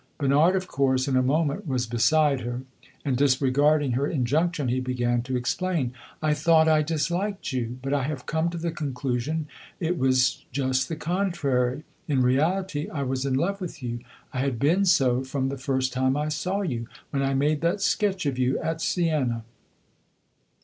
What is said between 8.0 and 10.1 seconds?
have come to the conclusion it